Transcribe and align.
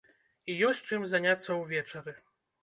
І 0.53 0.55
ёсць 0.67 0.81
чым 0.89 1.05
заняцца 1.11 1.59
ўвечары. 1.61 2.17